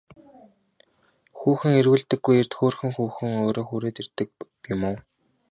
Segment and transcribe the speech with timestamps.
[1.39, 4.29] Хүүхэн эргүүлдэггүй эрд хөөрхөн хүүхэн өөрөө хүрээд ирдэг
[4.73, 4.97] юм уу?